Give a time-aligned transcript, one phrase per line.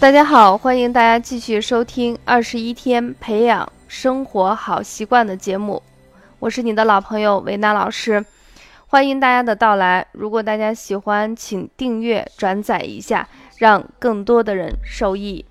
[0.00, 5.82] 大家好，欢迎大家继续收听《二十一天培养生活好习惯》的节目，
[6.38, 8.24] 我是你的老朋友维娜老师，
[8.86, 10.06] 欢迎大家的到来。
[10.12, 15.44] 如果大家喜欢，请订阅、转载一下，让更多的人受益。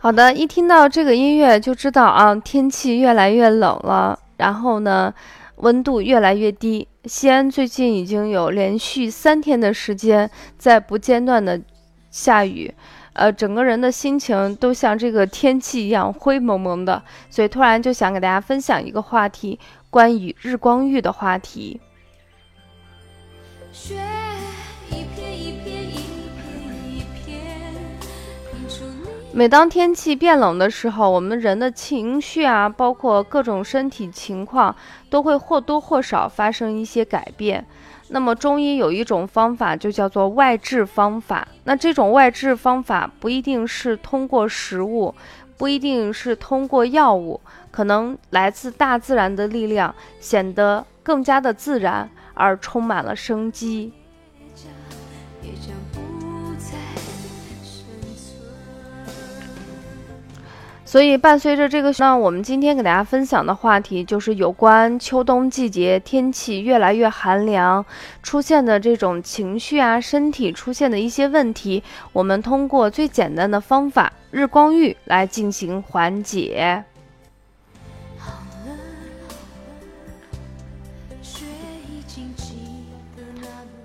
[0.00, 5.12] 好的，一听到这个音乐就知道啊，天气越来越冷了，然后呢，
[5.56, 6.86] 温度越来越低。
[7.04, 11.60] 西安最近已经有连续三天的时间在不间断的
[12.12, 12.72] 下雨，
[13.14, 19.58] 呃，整个人的心情都像这个天气一样灰蒙蒙的，所以突然就想给大家分享一个话题，
[19.90, 21.80] 关于日光浴的话题。
[23.72, 23.96] 雪
[24.90, 26.04] 一片一片一
[26.36, 26.46] 片
[26.86, 27.36] 一片，
[28.54, 34.74] 映出你每当天气变冷的时候，我们人的情绪啊，包括各种身体情况，
[35.08, 37.64] 都会或多或少发生一些改变。
[38.08, 41.46] 那么中医有一种方法，就叫做外治方法。
[41.62, 45.14] 那这种外治方法不一定是通过食物，
[45.56, 53.92] 不一定是通过药物，可能来自大自然的力量，显得更加的自然而充满了生机。
[60.88, 67.84] 所以，伴随着这个，那我们今天给大家分享的话题就是有关秋冬季节天气越来越寒凉，
[68.22, 71.82] 出现的这种情绪啊，身体出现的一些问题，
[72.14, 76.82] 我们通过最简单的方法日光浴来进行缓解。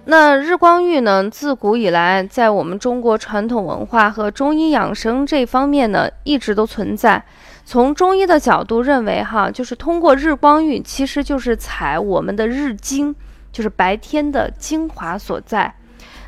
[0.05, 1.29] 那日光浴呢？
[1.29, 7.23] 自古以来，在我们中国传统文化和中医养生这方面呢，一直都存在。
[7.63, 13.15] 从中医的角度认为，哈，就是通过日光浴，其实就是采我们的日精，
[13.53, 15.73] 就是白天的精华所在。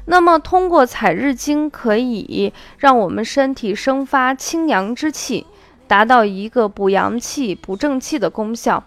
[0.06, 5.46] 那么，通过采日精，可以让我们身体生发清阳之气，
[5.86, 8.82] 达到一个补阳气、补正气的功效。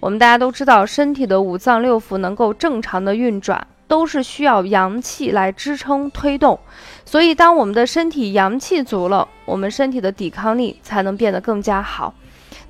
[0.00, 3.66] 我们大家都知道，身体的五脏六腑能够正常的运转。
[3.90, 6.56] 都是需要阳气来支撑推动，
[7.04, 12.14] 所以当我们的身体阳气足了，我们身体的抵抗力才能变得更加好。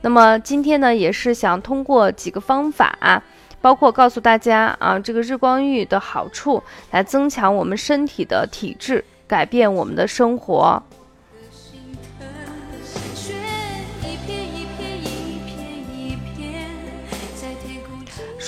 [0.00, 3.22] 那么今天呢，也是想通过几个方法，
[3.60, 10.82] 包括告诉大家啊，这个日光浴的好处，来增强我们身体的体质，改变我们的生活。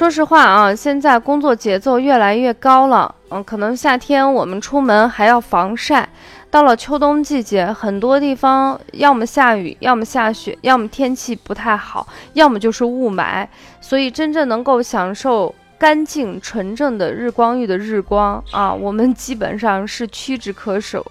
[0.02, 6.08] 说实话啊，现在工作节奏越来越高了，嗯，可能夏天我们出门还要防晒，
[6.50, 13.46] 到了秋冬季节，很多地方要么下雨，要么下雪，要么天气不太好，要么就是雾霾，
[13.80, 21.06] 所以真正能够享受干净纯正的日光浴的日光啊，我们基本上是屈指可数，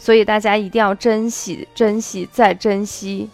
[0.00, 3.30] 所以大家一定要珍惜、珍惜再珍惜。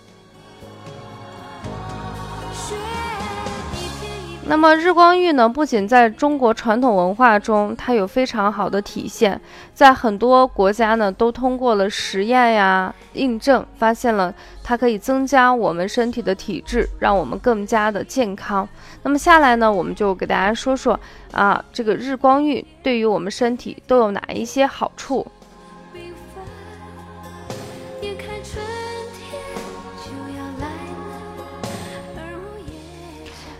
[4.50, 9.38] 那么日光浴呢，不仅在中国传统文化中，它有非常好的体现，
[9.74, 18.66] 在很多国家呢，都通过了实验呀印证，发现了它可以增加我们身体的体质，让我们更加的健康。
[19.02, 20.98] 那么下来呢，我们就给大家说说
[21.32, 25.26] 啊，这个日光浴对于我们身体都有哪一些好处。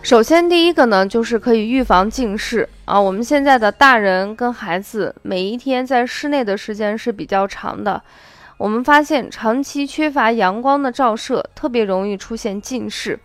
[0.09, 2.99] 首先，第一个呢，就是可以预防近视啊。
[2.99, 8.03] 我们现在的大人跟孩子，每一天在室内的时间是比较长的。
[8.57, 13.21] 我们发现，长期缺乏阳光的照射，特别容易出现近视。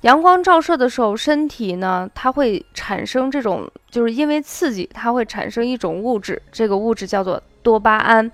[0.00, 8.28] 阳光照射的时候，身体呢，它会产生这种，就是因为刺激，它会产生一种物质，这个物质叫做多巴胺。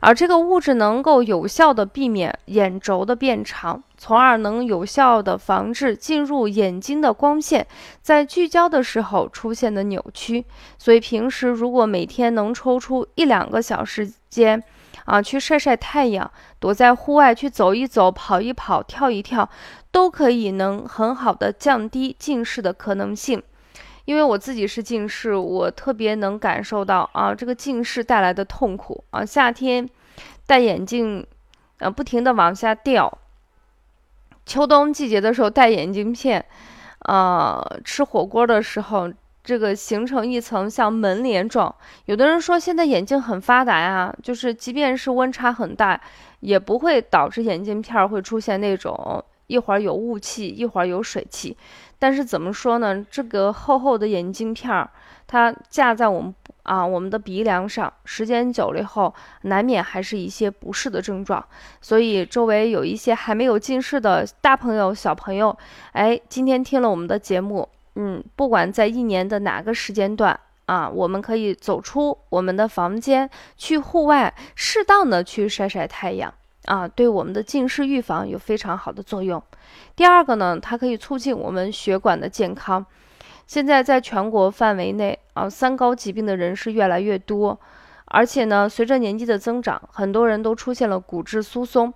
[0.00, 7.66] 而这个物质能够有效的避免眼轴的变长，从而能有效的防止进入眼睛的光线
[8.02, 10.44] 在聚焦的时候出现的扭曲。
[10.78, 14.62] 所以平时如果每天能抽出一两个小时间，
[15.06, 19.48] 啊，去晒晒太阳，躲在户外去走一走、跑一跑、跳一跳，
[19.90, 23.42] 都可以能很好的降低近视的可能性。
[24.06, 29.24] 因为我自己是近视，我特别能感受到啊，这个近视带来的痛苦啊。
[29.24, 29.86] 夏天
[30.46, 31.26] 戴眼镜，
[31.78, 33.10] 呃，不停的往下掉；
[34.46, 36.44] 秋冬季节的时候戴眼镜片，
[37.00, 39.12] 啊，吃火锅的时候，
[39.42, 41.74] 这个形成一层像门帘状。
[42.04, 46.00] 有的人说现在眼镜很发达呀，就是即便是温差很大，
[46.38, 51.56] 也不会导致眼镜片会出现那种一会儿有雾气，一会儿有水汽。
[51.98, 53.04] 但是怎么说呢？
[53.10, 54.90] 这个厚厚的眼镜片儿，
[55.26, 61.42] 它架在我们啊我们的鼻梁上，时间久了以后，难免还是一些不适的症状。
[61.80, 65.56] 所以周围有一些还没有近视的大朋友、小朋友，
[65.92, 76.34] 哎，今天听了我们的节目，嗯，不管在一年的哪个时间段啊，我们可以走出我们的房间，去户外，适当的去晒晒太阳。
[76.66, 79.42] 啊，对我们的近视预防有非常好的作用。
[79.96, 82.84] 第二个呢，它可以促进我们血管的健康。
[83.46, 87.58] 现在在全国范围内啊，三高疾病的人是越来越多，
[88.06, 91.92] 而且呢，随着年纪的增长，很多人都出现了骨质疏松。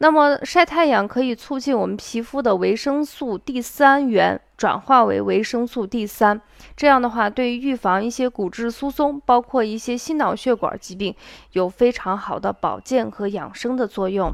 [0.00, 6.40] 那么晒太阳可以促进我们皮肤的维生素 D 三元转化为维生素 D 三，
[6.76, 11.12] 这样的话，对于预防一些骨质疏松，包括一些心脑血管疾病，
[11.50, 14.32] 有非常好的保健和养生的作用。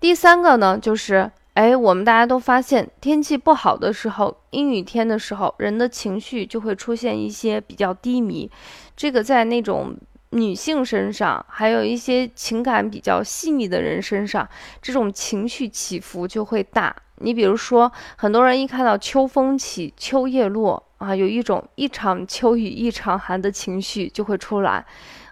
[0.00, 8.50] 第三个呢，就是哎，我们大家都发现，天气不好的时候，阴雨天的时候，人的情绪就会出现一些比较低迷，
[8.96, 9.96] 这个在那种。
[10.34, 14.48] 女性身上，还有一些情感比较细腻的人身上，
[14.82, 16.94] 这种情绪起伏就会大。
[17.18, 24.84] 你比如说，很多人一看到秋风起，秋叶落啊，有一种一场秋雨一场寒的情绪就会出来。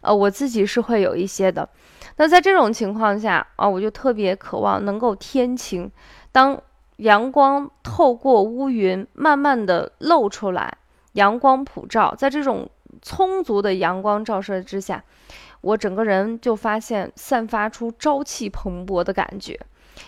[0.03, 1.69] 呃，我自己是会有一些的。
[2.19, 5.91] 那在这种情况下啊，我就特别渴望能够天晴，
[6.31, 6.57] 当
[6.99, 10.79] 阳光透过乌云慢慢的露出来，
[11.15, 12.71] 阳光普照，在这种。
[13.01, 15.03] 充足的阳光照射之下，
[15.61, 19.59] 我整个人就发现散发出朝气蓬勃的感觉。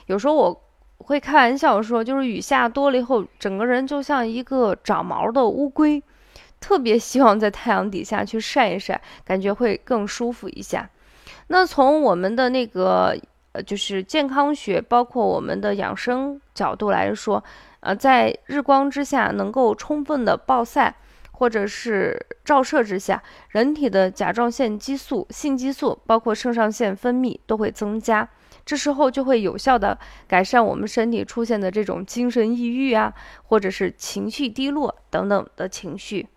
[0.06, 0.62] 有时候我
[0.98, 6.02] 会开玩笑说，就是雨下多了以后，整个人就像一个长毛的乌龟，
[6.60, 10.88] 特别希望在太阳底下去晒一晒，感觉会更舒服一下。
[11.48, 13.16] 那从我们的那个
[13.52, 17.42] 呃，就是健康学，包括我们的养生角度来说，
[17.80, 20.94] 呃，在日光之下能够充分的暴晒。
[21.34, 28.28] 或者是照射之下，人体的甲状腺激素、性激素，包括肾上腺分泌都会增加，
[28.64, 29.98] 这时候就会有效的
[30.28, 36.28] 改善我们身体出现的这种精神抑郁啊，或者是情绪低落等等的情绪。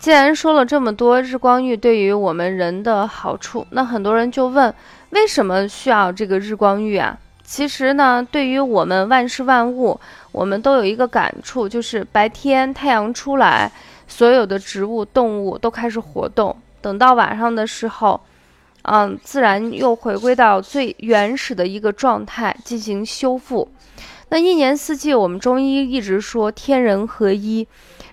[0.00, 4.74] 既然说了这么多日光浴对于我们人的好处，那很多人就问。
[5.10, 7.18] 为什么需要这个日光浴啊？
[7.42, 9.98] 其实呢，对于我们万事万物，
[10.32, 13.72] 我们都有一个感触，就是白天太阳出来，
[14.06, 16.54] 所有的植物、动物都开始活动。
[16.82, 18.20] 等到晚上的时候，
[18.82, 23.66] 嗯，自然又回归到最原始的一个状态进行修复。
[24.28, 27.66] 那一年四季，我们中医一直说天人合一，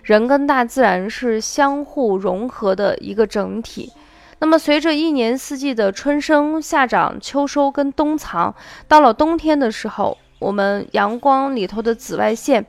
[0.03, 3.91] 人跟大自然是相互融合的一个整体。
[4.39, 8.53] 那么，随着一年四季的春生、夏长、秋收跟冬藏，
[8.87, 12.65] 到了冬天的时候，我们阳光里头的紫外线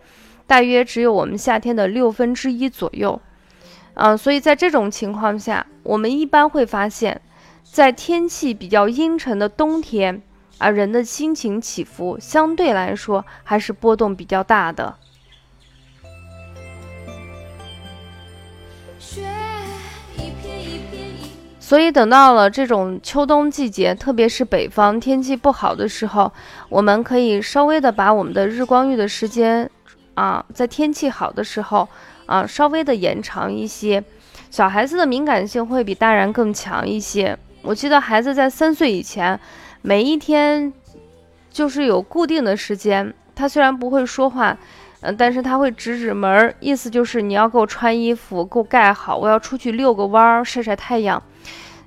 [0.47, 3.21] 大约只有我们夏天的六分之一左右。
[3.95, 7.21] 嗯，所以在这种情况下，我们一般会发现，
[7.64, 10.23] 在天气比较阴沉的冬天，
[10.59, 14.97] 啊，人的心情起伏相对来说还是波动比较大的。
[18.99, 19.23] 雪
[21.66, 26.32] 所以等到了这种秋冬季节，特别是北方天气不好的时候，
[26.68, 29.68] 我们可以稍微的把我们的日光浴的时间，
[30.14, 31.88] 啊，在天气好的时候，
[32.26, 34.00] 啊，稍微的延长一些。
[34.49, 37.37] 小孩子的敏感性会比大人更强一些。
[37.62, 39.40] 我记得孩子在三岁以前，
[39.82, 40.73] 每一天
[41.50, 44.56] 就是有固定的时间，他虽然不会说话，
[45.00, 51.20] 嗯，但是他会指指门儿，意思就是你要给我穿衣服，给我盖好，我要出去遛个弯儿，晒晒太阳。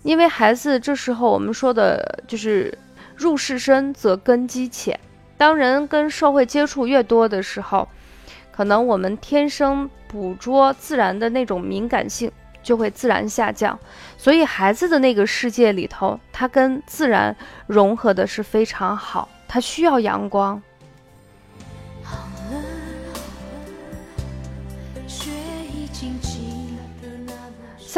[0.03, 2.75] 因为孩子这时候我们说的就是
[3.15, 4.98] 入世深则根基浅，
[5.38, 7.88] 当人跟社会接触越多的时候，
[8.51, 12.32] 可能我们天生捕捉自然的那种敏感性
[12.63, 13.77] 就会自然下降，
[14.18, 17.36] 所以孩子的那个世界里头，他跟自然
[17.68, 20.62] 融合的是非常好，他需要阳光。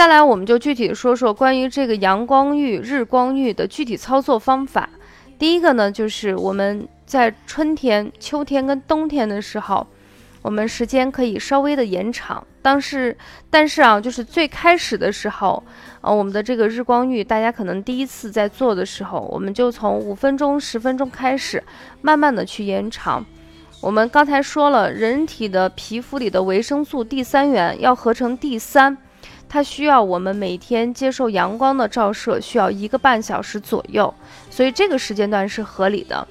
[0.01, 4.89] 接下来我们就具体说说关于这个阳光浴、日光浴的具体操作方法。
[5.37, 9.85] 第一个呢，就是我们在春天、秋天跟冬天的时候，
[10.41, 12.43] 我们时间可以稍微的延长。
[12.63, 13.15] 但是，
[13.51, 15.63] 但是啊，就是最开始的时候，
[16.01, 21.63] 呃，我们的这个日光浴，大家可能第一次在做的时候，我们就从五分钟、十分钟开始，
[22.01, 23.23] 慢慢的去延长。
[23.79, 28.97] 我们刚才说了，人体的皮肤里的维生素 D 三元要合成 D 三，
[29.53, 34.13] 它需要我们每天接受阳光的照射，需要一个半小时左右，
[34.49, 36.25] 所以这个时间段是合理的。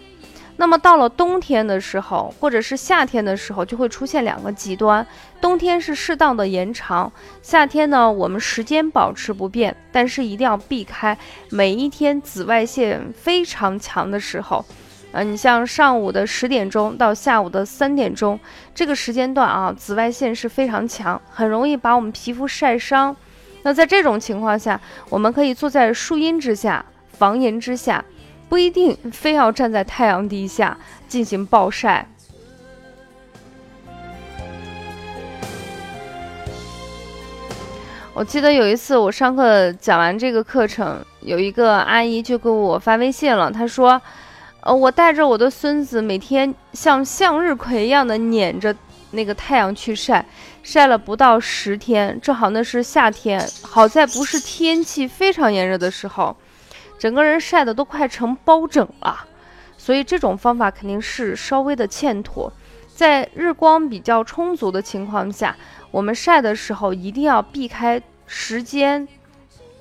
[0.56, 5.06] 那么到了冬天的时候，或者是夏天的时候，就会出现两个极端。
[5.38, 7.12] 冬天是适当的延长，
[7.42, 11.16] 夏天呢，我们时间保持不变，但是一定要避开
[11.50, 14.64] 每一天紫外线非常强的时候。
[15.12, 18.38] 呃，你像上午的十点钟到下午的三点钟
[18.74, 23.14] 这个时间段啊，紫外线是非常强，很容易把我们皮肤晒伤。
[23.62, 28.04] 那在这种情况下，我们可以坐在树荫之下，房檐之下。
[28.48, 30.76] 不一定非要站在太阳底下
[31.06, 32.04] 进行暴晒。
[38.12, 44.02] 我记得有一次我上课讲完这个课程，有一个阿姨就给我发微信了，她说
[44.62, 48.74] ：“呃，我带着我的孙子每天像向日葵一样的撵着
[49.12, 50.24] 那个太阳去晒，
[50.62, 56.36] 晒了不到十天，正好那是夏天，好在不是天气非常炎热的时候。”
[57.00, 59.24] 整个人晒的都快成包拯了，
[59.78, 62.52] 所以这种方法肯定是稍微的欠妥。
[62.94, 65.56] 在日光比较充足的情况下，
[65.90, 69.08] 我们晒的时候一定要避开时间，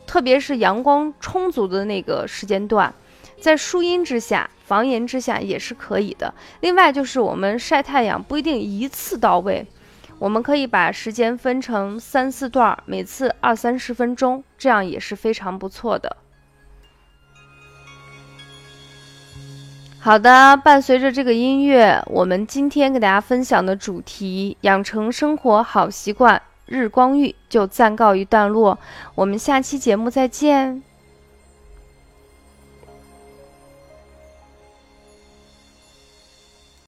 [0.08, 2.94] 特别是阳光充足的那个时间段，
[3.42, 6.34] 在树荫之下、房檐之下也是可以的。
[6.62, 9.66] 另外就是我们晒太阳不一定一次到位，
[10.20, 16.18] 我们可以把时间分成三四段，每次二三十分钟，这样也是非常不错的。
[20.02, 28.80] 好的，伴随着这个音乐，我们今天给大家分享的主题“养成生活好习惯”日光浴就暂告一段落。
[29.16, 30.89] 我们下期节目再见。